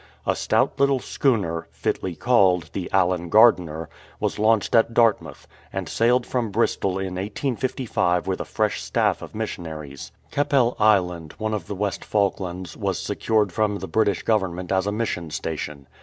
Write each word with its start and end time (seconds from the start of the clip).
A 0.25 0.35
stout 0.35 0.79
little 0.79 0.97
schooner, 0.97 1.67
fitly 1.69 2.15
called 2.15 2.71
the 2.73 2.89
Allen 2.91 3.29
Gardiner^ 3.29 3.85
was 4.19 4.39
launched 4.39 4.73
at 4.73 4.95
Dartmouth, 4.95 5.47
and 5.71 5.87
sailed 5.87 6.25
from 6.25 6.49
Bristol 6.49 6.97
in 6.97 7.13
1855 7.13 8.25
with 8.25 8.41
a 8.41 8.45
fresh 8.45 8.81
staff 8.81 9.21
of 9.21 9.35
missionaries. 9.35 10.11
Keppel 10.31 10.75
Island, 10.79 11.33
one 11.37 11.53
of 11.53 11.67
the 11.67 11.75
West 11.75 12.03
Falklands, 12.03 12.75
was 12.75 12.97
secured 12.97 13.51
from 13.51 13.75
the 13.75 13.87
British 13.87 14.23
Govern 14.23 14.55
ment 14.55 14.71
as 14.71 14.87
a 14.87 14.91
mission 14.91 15.29
station. 15.29 15.87